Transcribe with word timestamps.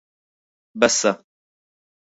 بەسە. 0.79 1.11